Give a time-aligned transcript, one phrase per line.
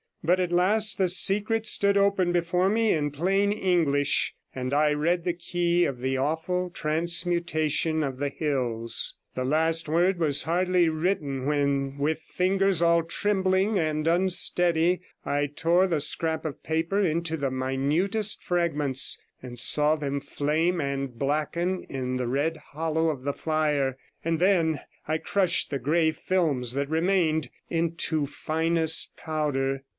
[0.23, 5.23] But at last the secret stood open before me in plain English, and I read
[5.23, 9.15] the key of the awful transmutation of the hills.
[9.33, 15.85] The last word was hardly written, when with fingers all trembling and unsteady I tore
[15.87, 21.83] the scrap of paper into the minutest fragments, and saw them flame and 79 blacken
[21.85, 26.89] in the red hollow of the fire, and then I crushed the grey films that
[26.89, 29.83] remained into finest powder.